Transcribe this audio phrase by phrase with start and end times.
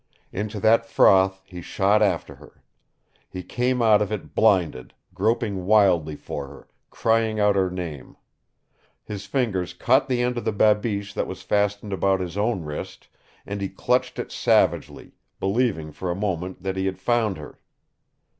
[0.31, 2.63] Into that froth he shot after her.
[3.29, 8.17] He came out of it blinded, groping wildly for her, crying out her name.
[9.03, 13.09] His fingers caught the end of the babiche that was fastened about his own wrist,
[13.45, 17.59] and he clutched it savagely, believing for a moment that he had found her.